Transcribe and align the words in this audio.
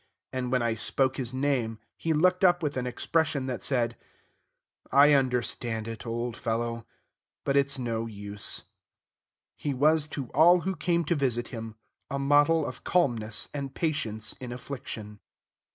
And 0.33 0.51
when 0.51 0.63
I 0.63 0.73
spoke 0.73 1.17
his 1.17 1.31
name, 1.31 1.77
he 1.95 2.11
looked 2.11 2.43
up 2.43 2.63
with 2.63 2.75
an 2.75 2.87
expression 2.87 3.45
that 3.45 3.61
said, 3.61 3.95
"I 4.91 5.13
understand 5.13 5.87
it, 5.87 6.07
old 6.07 6.35
fellow, 6.35 6.87
but 7.43 7.55
it's 7.55 7.77
no 7.77 8.07
use." 8.07 8.63
He 9.55 9.75
was 9.75 10.07
to 10.17 10.29
all 10.29 10.61
who 10.61 10.75
came 10.75 11.05
to 11.05 11.13
visit 11.13 11.49
him 11.49 11.75
a 12.09 12.17
model 12.17 12.65
of 12.65 12.83
calmness 12.83 13.47
and 13.53 13.75
patience 13.75 14.33
in 14.39 14.51
affliction. 14.51 15.19